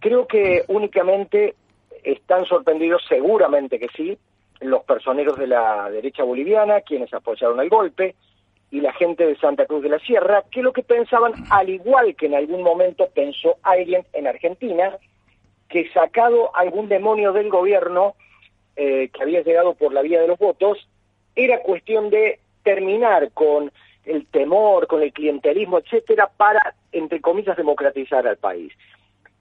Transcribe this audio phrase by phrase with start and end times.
[0.00, 1.56] Creo que únicamente
[2.04, 4.16] están sorprendidos, seguramente que sí,
[4.60, 8.14] los personeros de la derecha boliviana, quienes apoyaron el golpe,
[8.70, 12.14] y la gente de Santa Cruz de la Sierra, que lo que pensaban, al igual
[12.14, 14.96] que en algún momento pensó alguien en Argentina,
[15.68, 18.14] que sacado algún demonio del gobierno
[18.76, 20.86] eh, que había llegado por la vía de los votos,
[21.34, 23.72] era cuestión de terminar con
[24.04, 28.72] el temor, con el clientelismo, etcétera, para, entre comillas, democratizar al país.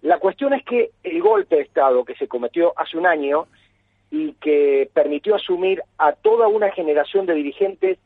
[0.02, 3.48] La cuestión es que el golpe de Estado que se cometió hace un año
[4.12, 7.98] y que permitió asumir a toda una generación de dirigentes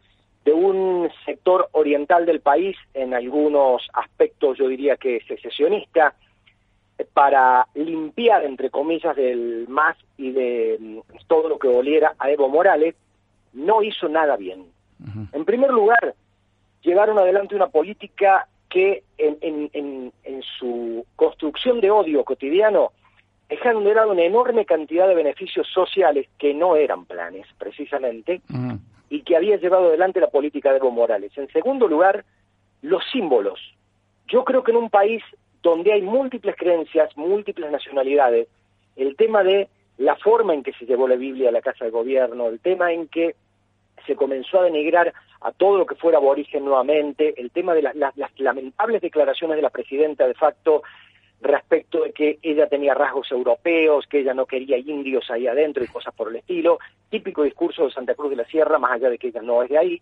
[0.45, 6.15] de un sector oriental del país, en algunos aspectos yo diría que secesionista,
[7.13, 12.47] para limpiar, entre comillas, del MAS y de mm, todo lo que oliera a Evo
[12.47, 12.95] Morales,
[13.53, 14.65] no hizo nada bien.
[15.33, 16.13] En primer lugar,
[16.83, 22.93] llevaron adelante una política que en, en, en, su construcción de odio cotidiano
[23.49, 28.41] dejaron de lado una enorme cantidad de beneficios sociales que no eran planes, precisamente,
[29.09, 31.37] y que había llevado adelante la política de Evo Morales.
[31.37, 32.23] En segundo lugar,
[32.81, 33.59] los símbolos.
[34.29, 35.21] Yo creo que en un país
[35.61, 38.47] donde hay múltiples creencias, múltiples nacionalidades,
[38.95, 41.91] el tema de la forma en que se llevó la Biblia a la Casa de
[41.91, 43.35] Gobierno, el tema en que
[44.07, 48.13] se comenzó a denigrar a todo lo que fuera aborigen nuevamente, el tema de las
[48.37, 50.83] lamentables declaraciones de la presidenta de facto
[51.41, 55.87] respecto de que ella tenía rasgos europeos, que ella no quería indios ahí adentro y
[55.87, 59.17] cosas por el estilo, típico discurso de Santa Cruz de la Sierra, más allá de
[59.17, 60.01] que ella no es de ahí,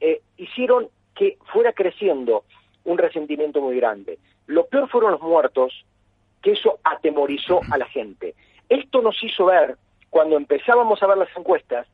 [0.00, 2.44] eh, hicieron que fuera creciendo
[2.84, 4.18] un resentimiento muy grande.
[4.46, 5.84] Lo peor fueron los muertos,
[6.42, 8.34] que eso atemorizó a la gente.
[8.68, 9.76] Esto nos hizo ver,
[10.10, 11.86] cuando empezábamos a ver las encuestas,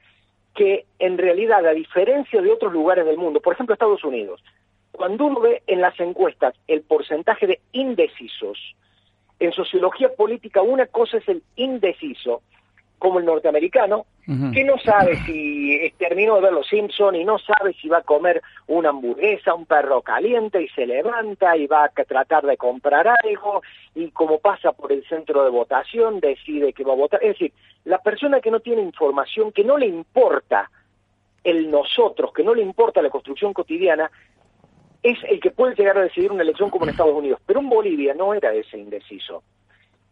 [0.54, 4.42] que en realidad, a diferencia de otros lugares del mundo, por ejemplo Estados Unidos,
[4.92, 8.58] cuando uno ve en las encuestas el porcentaje de indecisos,
[9.40, 12.42] en sociología política una cosa es el indeciso,
[13.02, 14.06] como el norteamericano,
[14.54, 18.02] que no sabe si terminó de ver Los Simpson y no sabe si va a
[18.02, 23.08] comer una hamburguesa, un perro caliente y se levanta y va a tratar de comprar
[23.08, 23.60] algo
[23.96, 27.20] y como pasa por el centro de votación decide que va a votar.
[27.24, 30.70] Es decir, la persona que no tiene información, que no le importa
[31.42, 34.12] el nosotros, que no le importa la construcción cotidiana,
[35.02, 37.40] es el que puede llegar a decidir una elección como en Estados Unidos.
[37.44, 39.42] Pero en Bolivia no era ese indeciso.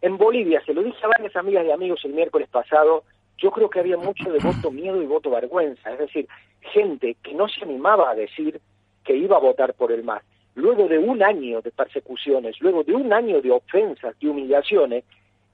[0.03, 3.05] En Bolivia, se lo dije a varias amigas y amigos el miércoles pasado,
[3.37, 6.29] yo creo que había mucho de voto miedo y voto vergüenza, es decir,
[6.61, 8.61] gente que no se animaba a decir
[9.05, 10.23] que iba a votar por el MAS.
[10.55, 15.05] Luego de un año de persecuciones, luego de un año de ofensas y humillaciones,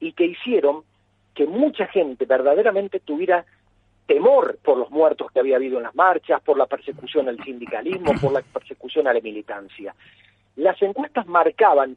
[0.00, 0.82] y que hicieron
[1.34, 3.44] que mucha gente verdaderamente tuviera
[4.06, 8.12] temor por los muertos que había habido en las marchas, por la persecución al sindicalismo,
[8.20, 9.94] por la persecución a la militancia.
[10.56, 11.96] Las encuestas marcaban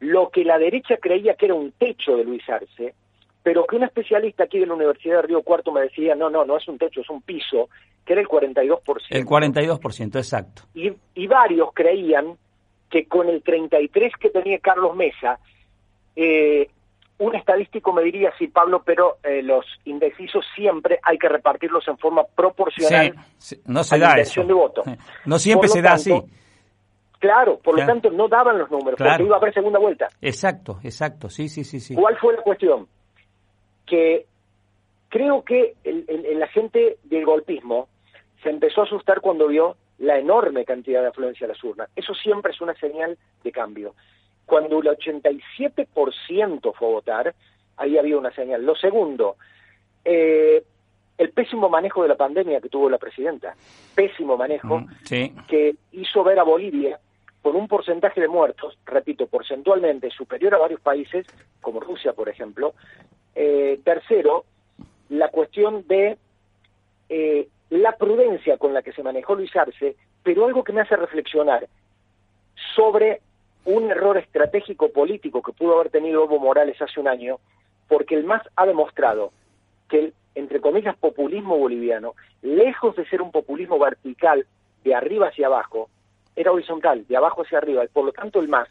[0.00, 2.94] lo que la derecha creía que era un techo de Luis Arce,
[3.42, 6.44] pero que un especialista aquí de la Universidad de Río Cuarto me decía, no, no,
[6.44, 7.68] no es un techo, es un piso,
[8.04, 8.80] que era el 42%.
[9.10, 10.62] El 42%, exacto.
[10.74, 12.36] Y, y varios creían
[12.90, 15.38] que con el 33 que tenía Carlos Mesa,
[16.16, 16.68] eh,
[17.18, 21.98] un estadístico me diría, sí, Pablo, pero eh, los indecisos siempre hay que repartirlos en
[21.98, 23.14] forma proporcional
[23.66, 24.44] no se da eso.
[24.44, 24.82] de voto.
[25.26, 26.12] No siempre se da así.
[27.18, 30.08] Claro, por lo tanto no daban los números, porque iba a haber segunda vuelta.
[30.20, 31.80] Exacto, exacto, sí, sí, sí.
[31.80, 31.94] sí.
[31.94, 32.86] ¿Cuál fue la cuestión?
[33.84, 34.26] Que
[35.08, 36.06] creo que el,
[36.38, 37.88] la gente del golpismo
[38.42, 41.90] se empezó a asustar cuando vio la enorme cantidad de afluencia a las urnas.
[41.96, 43.94] Eso siempre es una señal de cambio.
[44.46, 47.34] Cuando el 87% fue a votar,
[47.76, 48.64] ahí había una señal.
[48.64, 49.36] Lo segundo,
[50.04, 50.62] eh,
[51.18, 53.56] el pésimo manejo de la pandemia que tuvo la presidenta,
[53.96, 54.86] pésimo manejo, mm,
[55.48, 57.00] que hizo ver a Bolivia
[57.42, 61.26] con un porcentaje de muertos, repito, porcentualmente superior a varios países,
[61.60, 62.74] como Rusia, por ejemplo.
[63.34, 64.44] Eh, tercero,
[65.08, 66.18] la cuestión de
[67.08, 70.96] eh, la prudencia con la que se manejó Luis Arce, pero algo que me hace
[70.96, 71.68] reflexionar
[72.74, 73.20] sobre
[73.64, 77.38] un error estratégico político que pudo haber tenido Evo Morales hace un año,
[77.86, 79.32] porque el MAS ha demostrado
[79.88, 84.46] que el, entre comillas, populismo boliviano, lejos de ser un populismo vertical
[84.84, 85.88] de arriba hacia abajo,
[86.38, 88.68] era horizontal, de abajo hacia arriba, y por lo tanto el MAS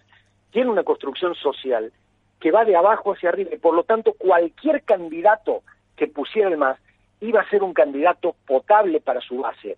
[0.52, 1.92] tiene una construcción social
[2.40, 5.64] que va de abajo hacia arriba, y por lo tanto cualquier candidato
[5.96, 6.80] que pusiera el MAS
[7.22, 9.78] iba a ser un candidato potable para su base.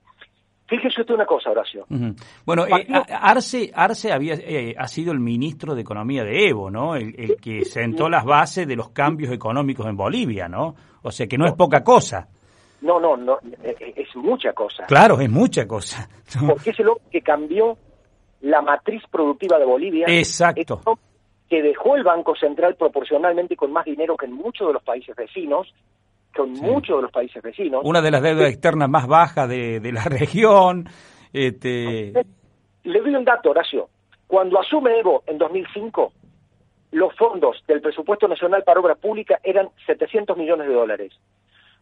[0.67, 1.87] Fíjese usted una cosa, Horacio.
[2.45, 6.95] Bueno, eh, Arce, Arce había, eh, ha sido el ministro de Economía de Evo, ¿no?
[6.95, 10.75] El, que sentó las bases de los cambios económicos en Bolivia, ¿no?
[11.01, 12.27] O sea que no, es poca cosa.
[12.81, 14.85] No, no, no, eh, es mucha cosa.
[14.85, 16.09] Claro, es mucha cosa.
[16.47, 17.77] Porque es el hombre que cambió
[18.41, 20.05] la matriz productiva de Bolivia.
[20.07, 20.81] Exacto.
[21.49, 25.15] que dejó el Banco Central proporcionalmente con más dinero que en muchos de los países
[25.15, 25.73] vecinos,
[26.33, 27.81] con muchos de los países vecinos.
[27.83, 30.87] Una de las deudas externas más bajas de, la región.
[31.33, 32.13] Este...
[32.83, 33.89] Le doy un dato, Horacio.
[34.27, 36.13] Cuando asume Evo en 2005,
[36.91, 41.19] los fondos del presupuesto nacional para obra pública eran 700 millones de dólares.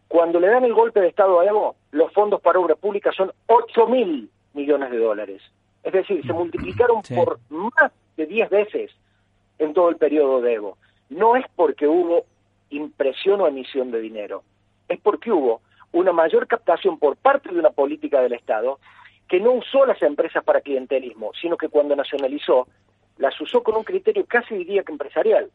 [0.08, 3.30] Cuando le dan el golpe de Estado a Evo, los fondos para obra pública son
[3.46, 5.42] 8 mil millones de dólares.
[5.82, 8.90] Es decir, se multiplicaron por más de 10 veces
[9.58, 10.78] en todo el periodo de Evo.
[11.10, 12.24] No es porque hubo
[12.70, 14.42] impresión o emisión de dinero,
[14.88, 15.60] es porque hubo
[15.92, 18.78] una mayor captación por parte de una política del Estado
[19.28, 22.66] que no usó las empresas para clientelismo, sino que cuando nacionalizó,
[23.18, 25.50] las usó con un criterio casi diría que empresarial.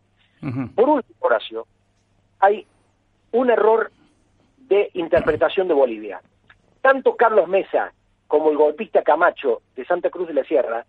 [0.75, 1.65] Por último, Horacio,
[2.39, 2.67] hay
[3.31, 3.91] un error
[4.67, 6.21] de interpretación de Bolivia.
[6.81, 7.93] Tanto Carlos Mesa
[8.27, 10.85] como el golpista Camacho de Santa Cruz de la Sierra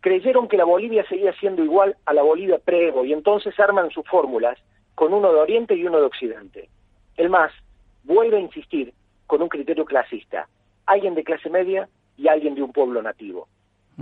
[0.00, 4.06] creyeron que la Bolivia seguía siendo igual a la Bolivia pre y entonces arman sus
[4.06, 4.58] fórmulas
[4.94, 6.68] con uno de Oriente y uno de Occidente.
[7.16, 7.52] El MAS
[8.04, 8.94] vuelve a insistir
[9.26, 10.48] con un criterio clasista,
[10.86, 13.48] alguien de clase media y alguien de un pueblo nativo.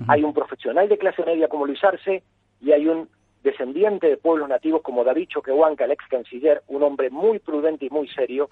[0.09, 2.23] Hay un profesional de clase media como Luis Arce
[2.61, 3.09] y hay un
[3.45, 7.91] descendiente de pueblos nativos como David Choquehuanca, el ex canciller, un hombre muy prudente y
[7.91, 8.51] muy serio,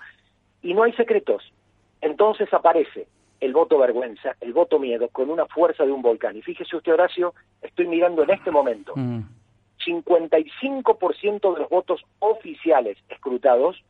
[0.63, 1.53] y no hay secretos.
[2.01, 3.09] Entonces aparece
[3.41, 6.37] el voto vergüenza, el voto miedo, con una fuerza de un volcán.
[6.37, 11.55] Y fíjese usted, Horacio, estoy mirando en este momento, 55% mm.
[11.55, 13.83] de los votos oficiales escrutados,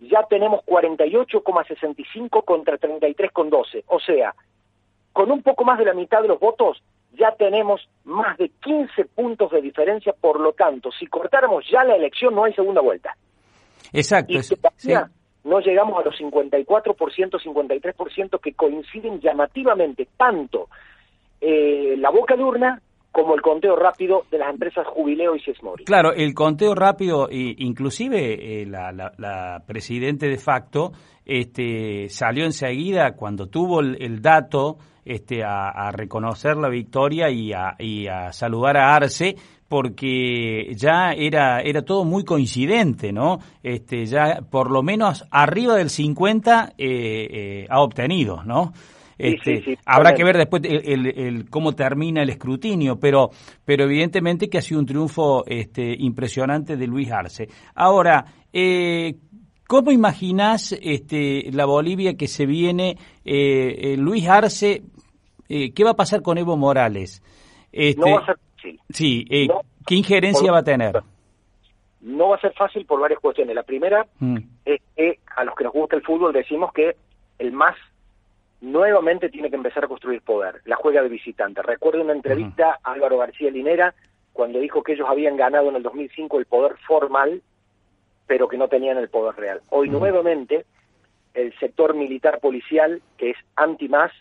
[0.00, 3.84] ya tenemos 48,65 contra 33,12.
[3.86, 4.34] O sea,
[5.12, 6.82] con un poco más de la mitad de los votos,
[7.12, 11.96] ya tenemos más de 15 puntos de diferencia, por lo tanto, si cortáramos ya la
[11.96, 13.16] elección, no hay segunda vuelta.
[13.92, 14.38] Exacto
[15.44, 20.68] no llegamos a los 54%, 53% que coinciden llamativamente tanto
[21.40, 22.80] eh, la boca de urna
[23.12, 25.84] como el conteo rápido de las empresas Jubileo y Sesmori.
[25.84, 30.92] Claro, el conteo rápido, inclusive eh, la, la, presidente de facto
[31.24, 38.06] este, salió enseguida cuando tuvo el, dato este, a, reconocer la victoria y a, y
[38.06, 39.36] a saludar a Arce
[39.68, 43.38] porque ya era, era todo muy coincidente, ¿no?
[43.62, 46.84] Este, ya por lo menos arriba del 50 eh,
[47.30, 48.74] eh, ha obtenido, ¿no?
[49.18, 53.30] Este, habrá que ver después el, cómo termina el escrutinio, pero,
[53.64, 57.48] pero evidentemente que ha sido un triunfo este, impresionante de Luis Arce.
[57.74, 59.16] Ahora, eh,
[59.66, 62.96] ¿cómo imaginás este, la Bolivia que se viene?
[63.24, 64.82] Eh, Luis Arce,
[65.48, 67.22] ¿qué va a pasar con Evo Morales?
[67.70, 68.36] Este, no va a ser
[68.90, 69.48] Sí, eh,
[69.86, 71.02] ¿qué injerencia va a tener?
[72.00, 73.54] No va a ser fácil por varias cuestiones.
[73.54, 74.38] La primera mm.
[74.64, 76.96] es que a los que nos gusta el fútbol decimos que
[77.38, 77.76] el MAS
[78.62, 81.60] nuevamente tiene que empezar a construir poder, la juega de visitante.
[81.62, 83.94] Recuerdo una entrevista a Álvaro García Linera
[84.32, 87.42] cuando dijo que ellos habían ganado en el 2005 el poder formal,
[88.26, 89.60] pero que no tenían el poder real.
[89.68, 90.64] Hoy nuevamente
[91.34, 94.12] el sector militar policial, que es anti-MAS,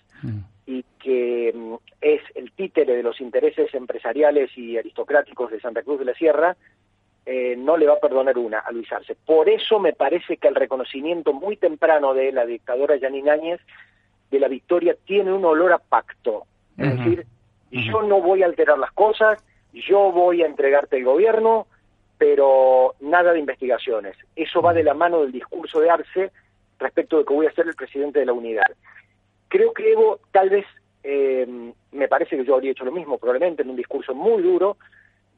[0.66, 6.00] y que mm, es el títere de los intereses empresariales y aristocráticos de Santa Cruz
[6.00, 6.56] de la Sierra,
[7.26, 9.16] eh, no le va a perdonar una a Luis Arce.
[9.26, 13.62] Por eso me parece que el reconocimiento muy temprano de la dictadora Yanine Áñez
[14.32, 16.46] de la victoria tiene un olor a pacto.
[16.78, 17.26] Es decir,
[17.70, 19.44] yo no voy a alterar las cosas,
[19.74, 21.68] yo voy a entregarte el gobierno,
[22.18, 24.16] pero nada de investigaciones.
[24.36, 26.32] Eso va de la mano del discurso de Arce
[26.80, 28.72] respecto de que voy a ser el presidente de la unidad.
[29.48, 30.66] Creo que Evo tal vez,
[31.04, 31.46] eh,
[31.92, 34.78] me parece que yo habría hecho lo mismo, probablemente en un discurso muy duro,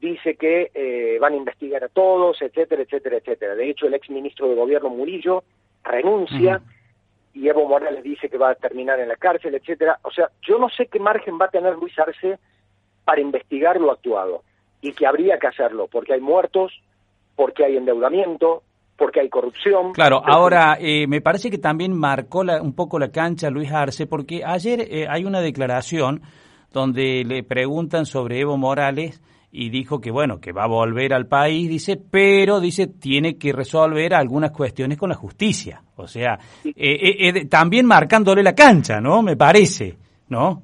[0.00, 3.54] dice que eh, van a investigar a todos, etcétera, etcétera, etcétera.
[3.54, 5.42] De hecho, el ex ministro de Gobierno Murillo
[5.82, 6.62] renuncia
[7.34, 9.98] y Evo Morales dice que va a terminar en la cárcel, etcétera.
[10.02, 12.38] O sea, yo no sé qué margen va a tener Luis Arce
[13.04, 14.42] para investigar lo actuado
[14.80, 16.72] y que habría que hacerlo, porque hay muertos,
[17.34, 18.62] porque hay endeudamiento,
[18.96, 19.92] porque hay corrupción.
[19.92, 24.42] Claro, ahora eh, me parece que también marcó un poco la cancha Luis Arce, porque
[24.44, 26.22] ayer eh, hay una declaración
[26.72, 29.20] donde le preguntan sobre Evo Morales
[29.54, 33.52] y dijo que bueno, que va a volver al país, dice, pero dice tiene que
[33.52, 35.82] resolver algunas cuestiones con la justicia.
[35.96, 39.22] O sea, eh, también marcándole la cancha, ¿no?
[39.22, 39.96] Me parece,
[40.28, 40.62] ¿no?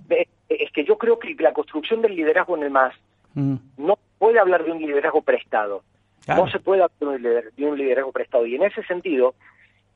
[0.49, 2.95] Es que yo creo que la construcción del liderazgo en el MAS
[3.35, 3.55] mm.
[3.79, 5.83] no puede hablar de un liderazgo prestado
[6.37, 8.47] no se puede hablar de un liderazgo prestado.
[8.47, 9.35] Y en ese sentido,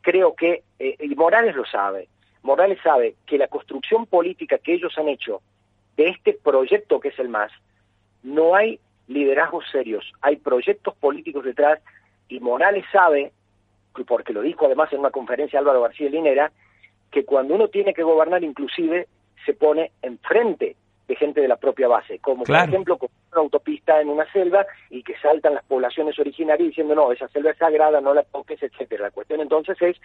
[0.01, 2.09] creo que, eh, y Morales lo sabe,
[2.43, 5.41] Morales sabe que la construcción política que ellos han hecho
[5.97, 7.53] de este proyecto que es el MAS,
[8.23, 11.80] no hay liderazgos serios, hay proyectos políticos detrás
[12.28, 13.32] y Morales sabe,
[14.06, 16.50] porque lo dijo además en una conferencia Álvaro García Linera,
[17.11, 19.08] que cuando uno tiene que gobernar inclusive
[19.44, 24.08] se pone enfrente de gente de la propia base, como por ejemplo una autopista en
[24.08, 28.14] una selva y que saltan las poblaciones originarias diciendo, no, esa selva es sagrada, no
[28.14, 29.04] la toques, etcétera.
[29.04, 30.00] La cuestión entonces es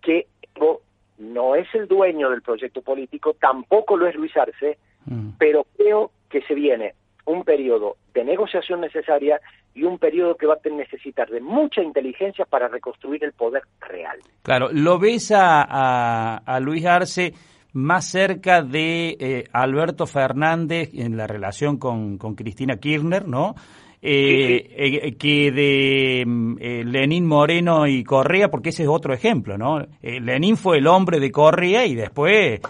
[0.00, 0.80] que Evo
[1.18, 5.30] no es el dueño del proyecto político, tampoco lo es Luis Arce, mm.
[5.38, 6.94] pero creo que se viene
[7.28, 9.40] un periodo de negociación necesaria
[9.74, 14.18] y un periodo que va a necesitar de mucha inteligencia para reconstruir el poder real.
[14.42, 17.34] Claro, ¿lo ves a, a, Luis Arce
[17.74, 23.54] más cerca de eh, Alberto Fernández en la relación con, con Cristina Kirchner, ¿no?
[24.00, 26.56] Eh, eh, que de mm,
[26.86, 29.84] Lenín Moreno y Correa, porque ese es otro ejemplo, ¿no?
[30.00, 32.60] Lenín fue el hombre de Correa y después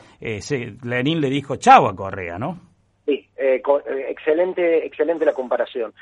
[0.82, 2.67] Lenín le dijo chavo a Correa, ¿no?
[3.08, 5.94] Sí, eh, eh, excelente, excelente la comparación.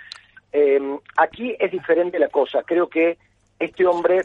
[0.53, 0.81] Eh,
[1.17, 2.65] aquí es diferente la cosa.
[2.65, 3.17] Creo que
[3.61, 4.25] este hombre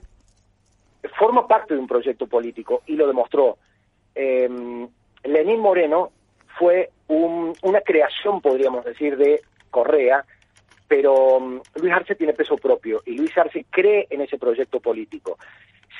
[1.19, 3.59] forma parte de un proyecto político y lo demostró.
[4.15, 6.11] Lenín Moreno
[6.57, 10.25] fue una creación, podríamos decir, de Correa,
[10.87, 15.37] pero um, Luis Arce tiene peso propio y Luis Arce cree en ese proyecto político.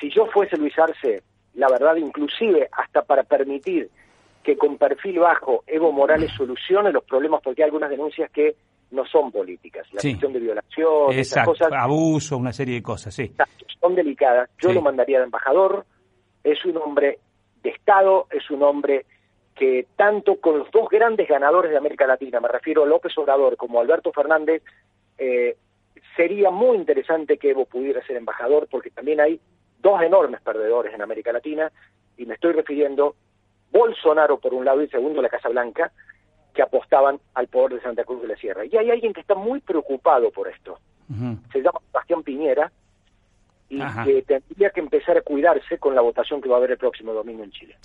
[0.00, 1.22] Si yo fuese Luis Arce,
[1.54, 3.88] la verdad, inclusive hasta para permitir
[4.42, 8.56] que con perfil bajo Evo Morales solucione los problemas, porque hay algunas denuncias que
[8.90, 11.72] no son políticas, la cuestión de violación, esas cosas.
[11.72, 13.32] abuso, una serie de cosas, sí.
[13.80, 14.50] Son delicadas.
[14.60, 15.86] Yo lo mandaría de embajador,
[16.44, 17.18] es un hombre
[17.62, 19.06] de Estado, es un hombre
[19.54, 23.56] que tanto con los dos grandes ganadores de América Latina, me refiero a López Obrador
[23.56, 24.62] como Alberto Fernández,
[25.18, 25.56] eh,
[26.16, 29.40] sería muy interesante que Evo pudiera ser embajador, porque también hay
[29.80, 31.70] dos enormes perdedores en América Latina,
[32.16, 33.14] y me estoy refiriendo
[33.72, 35.90] Bolsonaro por un lado y segundo la Casa Blanca,
[36.54, 38.64] que apostaban al poder de Santa Cruz de la Sierra.
[38.64, 40.78] Y hay alguien que está muy preocupado por esto.
[41.52, 42.72] Se llama Sebastián Piñera
[43.68, 46.78] y que tendría que empezar a cuidarse con la votación que va a haber el
[46.78, 47.76] próximo domingo en Chile.